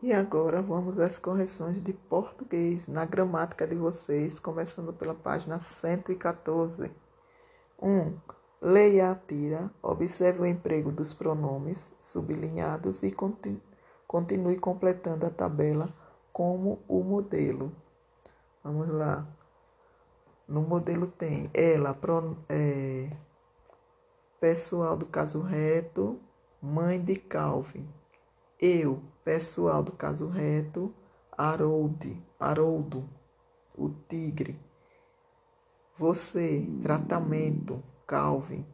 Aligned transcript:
E 0.00 0.12
agora 0.12 0.62
vamos 0.62 0.98
às 0.98 1.18
correções 1.18 1.80
de 1.80 1.92
português 1.92 2.88
na 2.88 3.04
gramática 3.04 3.66
de 3.66 3.74
vocês, 3.74 4.38
começando 4.40 4.92
pela 4.92 5.14
página 5.14 5.60
114. 5.60 6.90
1. 7.80 7.88
Um, 7.88 8.18
leia 8.60 9.10
a 9.10 9.14
tira, 9.14 9.70
observe 9.82 10.40
o 10.40 10.46
emprego 10.46 10.90
dos 10.90 11.12
pronomes 11.12 11.92
sublinhados 12.00 13.02
e 13.02 13.14
continue 14.06 14.58
completando 14.58 15.26
a 15.26 15.30
tabela 15.30 15.88
como 16.32 16.82
o 16.88 17.02
modelo. 17.04 17.70
Vamos 18.64 18.88
lá. 18.88 19.26
No 20.48 20.62
modelo 20.62 21.06
tem 21.06 21.50
ela, 21.52 21.92
pro, 21.92 22.36
é, 22.48 23.10
pessoal 24.40 24.96
do 24.96 25.06
caso 25.06 25.42
reto, 25.42 26.18
mãe 26.60 27.00
de 27.00 27.16
Calvin. 27.16 28.01
Eu, 28.64 29.02
pessoal 29.24 29.82
do 29.82 29.90
caso 29.90 30.28
reto, 30.28 30.94
Harold, 31.36 32.16
Haroldo, 32.38 33.08
o 33.76 33.88
tigre. 34.08 34.56
Você, 35.98 36.64
tratamento, 36.80 37.82
Calvin. 38.06 38.64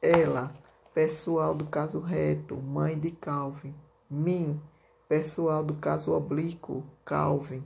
Ela, 0.00 0.50
pessoal 0.94 1.54
do 1.54 1.66
caso 1.66 2.00
reto, 2.00 2.56
mãe 2.56 2.98
de 2.98 3.10
Calvin. 3.10 3.74
Mim, 4.08 4.58
pessoal 5.06 5.62
do 5.62 5.74
caso 5.74 6.14
oblíquo, 6.14 6.82
Calvin. 7.04 7.62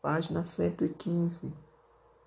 Página 0.00 0.42
115. 0.42 1.52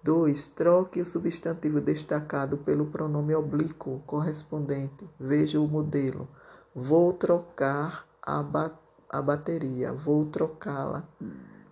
2. 0.03 0.45
Troque 0.45 1.01
o 1.01 1.05
substantivo 1.05 1.81
destacado 1.81 2.59
pelo 2.59 2.85
pronome 2.85 3.33
oblíquo 3.33 4.03
correspondente. 4.05 5.09
Veja 5.19 5.59
o 5.59 5.67
modelo. 5.67 6.27
Vou 6.75 7.13
trocar 7.13 8.10
a, 8.21 8.41
ba 8.43 8.79
a 9.09 9.21
bateria, 9.21 9.91
vou 9.91 10.25
trocá-la. 10.25 11.07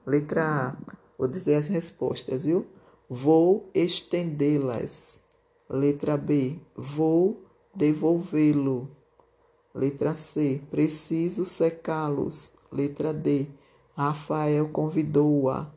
Letra 0.06 0.44
A, 0.44 0.96
vou 1.18 1.28
dizer 1.28 1.56
as 1.56 1.68
respostas, 1.68 2.46
viu? 2.46 2.66
Vou 3.10 3.70
estendê-las. 3.74 5.20
Letra 5.70 6.18
B, 6.18 6.60
vou 6.76 7.44
devolvê-lo. 7.74 8.90
Letra 9.74 10.16
C, 10.16 10.62
preciso 10.70 11.46
secá-los. 11.46 12.52
Letra 12.72 13.14
D, 13.14 13.48
Rafael 13.96 14.68
convidou-a. 14.70 15.72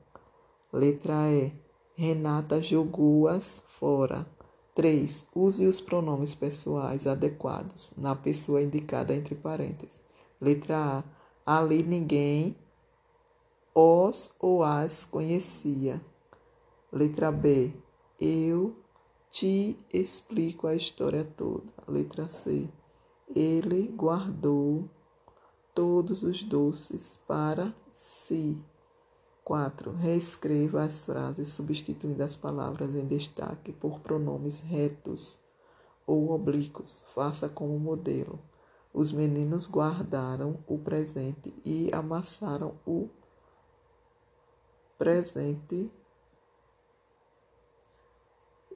Letra 0.73 1.31
E, 1.31 1.53
Renata 1.95 2.62
jogou-as 2.62 3.62
fora. 3.67 4.27
3. 4.75 5.27
Use 5.34 5.67
os 5.67 5.81
pronomes 5.81 6.34
pessoais 6.34 7.07
adequados 7.07 7.92
na 7.97 8.17
pessoa 8.17 8.62
indicada 8.62 9.14
entre 9.14 9.34
parênteses. 9.34 10.02
Letra 10.43 10.98
A. 10.98 11.05
Ali 11.47 11.85
ninguém 11.85 12.57
os 13.73 14.35
ou 14.41 14.65
as 14.65 15.05
conhecia. 15.05 16.05
Letra 16.93 17.31
B. 17.31 17.73
Eu 18.21 18.77
te 19.31 19.79
explico 19.93 20.67
a 20.67 20.75
história 20.75 21.25
toda. 21.25 21.73
Letra 21.87 22.29
C. 22.29 22.69
Ele 23.33 23.87
guardou 23.87 24.91
todos 25.73 26.25
os 26.25 26.43
doces 26.43 27.20
para 27.25 27.73
si. 27.93 28.61
4. 29.45 29.93
Reescreva 29.93 30.83
as 30.83 31.07
frases 31.07 31.51
substituindo 31.51 32.20
as 32.20 32.35
palavras 32.35 32.97
em 32.97 33.07
destaque 33.07 33.73
por 33.73 34.01
pronomes 34.01 34.59
retos 34.59 35.39
ou 36.05 36.33
oblíquos. 36.33 37.05
Faça 37.15 37.48
como 37.48 37.79
modelo. 37.79 38.41
Os 38.93 39.11
meninos 39.11 39.67
guardaram 39.67 40.59
o 40.67 40.79
presente 40.79 41.55
e 41.65 41.91
amassaram 41.95 42.75
o 42.87 43.09
presente. 44.98 45.91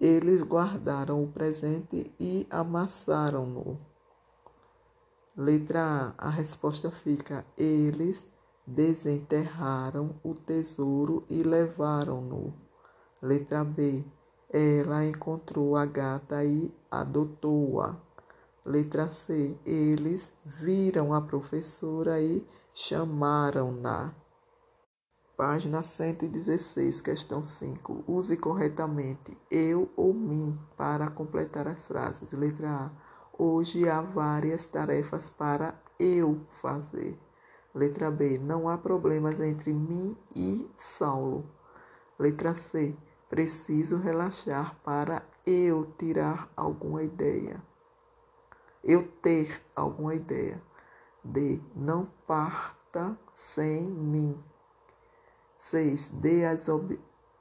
Eles 0.01 0.43
guardaram 0.43 1.23
o 1.23 1.29
presente 1.29 2.15
e 2.19 2.47
amassaram-no. 2.51 3.79
Letra 5.37 6.15
A. 6.17 6.29
A 6.29 6.31
resposta 6.31 6.91
fica: 6.91 7.45
Eles 7.57 8.27
desenterraram 8.67 10.19
o 10.25 10.35
tesouro 10.35 11.25
e 11.29 11.43
levaram-no. 11.43 12.55
Letra 13.21 13.63
B. 13.63 14.03
Ela 14.49 15.05
encontrou 15.05 15.77
a 15.77 15.85
gata 15.85 16.43
e 16.43 16.75
adotou-a. 16.91 18.06
Letra 18.67 19.09
C. 19.09 19.57
Eles 19.65 20.33
viram 20.45 21.15
a 21.15 21.21
professora 21.21 22.21
e 22.21 22.45
chamaram-na. 22.75 24.13
Página 25.37 25.85
116, 25.85 27.01
questão 27.01 27.41
5. 27.41 28.03
Use 28.09 28.37
corretamente 28.37 29.39
eu 29.49 29.89
ou 29.95 30.13
mim 30.13 30.59
para 30.77 31.09
completar 31.09 31.69
as 31.69 31.87
frases. 31.87 32.33
Letra 32.33 32.69
A. 32.69 32.91
Hoje 33.39 33.89
há 33.89 34.01
várias 34.01 34.67
tarefas 34.67 35.31
para 35.31 35.81
eu 35.97 36.41
fazer. 36.61 37.17
Letra 37.73 38.11
B. 38.11 38.37
Não 38.37 38.69
há 38.69 38.77
problemas 38.77 39.39
entre 39.39 39.73
mim 39.73 40.17
e 40.35 40.69
Saulo. 40.77 41.49
Letra 42.19 42.53
C. 42.53 42.97
Preciso 43.31 43.99
relaxar 43.99 44.77
para 44.83 45.23
eu 45.47 45.95
tirar 45.97 46.51
alguma 46.57 47.05
ideia 47.05 47.63
eu 48.87 49.07
ter 49.21 49.61
alguma 49.75 50.15
ideia 50.15 50.63
de 51.25 51.61
não 51.75 52.07
parta 52.27 53.19
sem 53.33 53.83
mim. 53.83 54.41
6. 55.57 56.09
Dê 56.09 56.45
as 56.45 56.69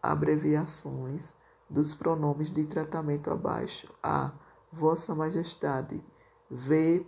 abreviações 0.02 1.34
dos 1.70 1.94
pronomes 1.94 2.50
de 2.52 2.66
tratamento 2.66 3.30
abaixo. 3.30 3.94
A. 4.02 4.32
Vossa 4.72 5.14
Majestade. 5.14 6.04
V.M. 6.50 7.08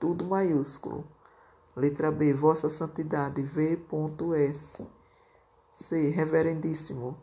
Tudo 0.00 0.24
maiúsculo. 0.24 1.04
Letra 1.76 2.10
B. 2.10 2.32
Vossa 2.32 2.70
Santidade. 2.70 3.42
V.S. 3.42 4.86
C. 5.70 6.08
Reverendíssimo. 6.08 7.18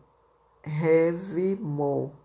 Revimol. 0.61 2.24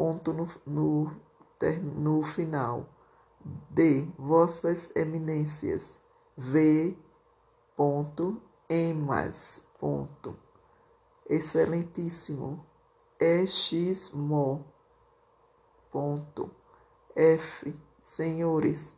Ponto 0.00 0.32
no, 0.32 0.48
no, 0.66 1.12
no 1.92 2.22
final. 2.22 2.88
D. 3.68 4.08
Vossas 4.18 4.90
Eminências. 4.96 6.00
V. 6.38 6.96
Ponto. 7.76 8.40
Emas. 8.66 9.62
Ponto. 9.78 10.38
Excelentíssimo. 11.28 12.64
Exmo. 13.20 14.64
Ponto. 15.92 16.50
F. 17.14 17.76
Senhores. 18.02 18.96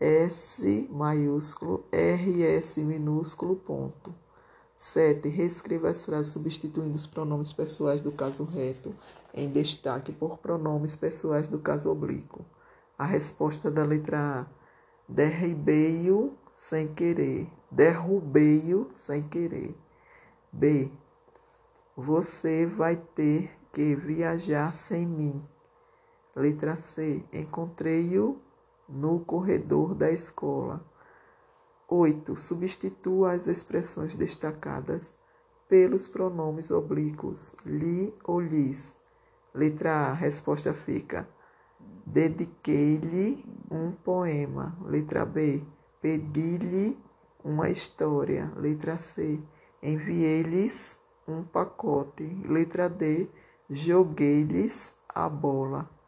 S 0.00 0.88
maiúsculo, 0.90 1.84
RS 1.92 2.78
minúsculo, 2.78 3.56
ponto. 3.56 4.14
7. 4.80 5.28
Reescreva 5.28 5.90
as 5.90 6.06
frases 6.06 6.32
substituindo 6.32 6.96
os 6.96 7.06
pronomes 7.06 7.52
pessoais 7.52 8.00
do 8.00 8.10
caso 8.10 8.44
reto 8.44 8.94
em 9.34 9.52
destaque 9.52 10.10
por 10.10 10.38
pronomes 10.38 10.96
pessoais 10.96 11.50
do 11.50 11.58
caso 11.58 11.90
oblíquo. 11.90 12.46
A 12.96 13.04
resposta 13.04 13.70
da 13.70 13.84
letra 13.84 14.40
A: 14.40 14.46
derribei-o 15.06 16.32
sem 16.54 16.94
querer, 16.94 17.52
derrubei-o 17.70 18.88
sem 18.90 19.22
querer. 19.22 19.76
B. 20.50 20.90
Você 21.94 22.64
vai 22.64 22.96
ter 22.96 23.50
que 23.74 23.94
viajar 23.94 24.72
sem 24.72 25.06
mim. 25.06 25.46
Letra 26.34 26.78
C. 26.78 27.22
Encontrei-o 27.30 28.40
no 28.88 29.20
corredor 29.20 29.94
da 29.94 30.10
escola. 30.10 30.82
8. 31.90 32.36
Substitua 32.36 33.32
as 33.32 33.48
expressões 33.48 34.14
destacadas 34.14 35.12
pelos 35.68 36.06
pronomes 36.06 36.70
oblíquos 36.70 37.56
li 37.66 38.14
ou 38.24 38.40
lhes. 38.40 38.96
Letra 39.52 40.10
A, 40.10 40.12
resposta 40.12 40.72
fica: 40.72 41.28
Dediquei-lhe 42.06 43.44
um 43.68 43.90
poema. 43.90 44.78
Letra 44.84 45.26
B, 45.26 45.64
pedi-lhe 46.00 46.96
uma 47.42 47.68
história. 47.68 48.52
Letra 48.56 48.96
C, 48.96 49.42
enviei-lhes 49.82 50.98
um 51.26 51.42
pacote. 51.42 52.24
Letra 52.46 52.88
D, 52.88 53.28
joguei-lhes 53.68 54.94
a 55.08 55.28
bola. 55.28 55.99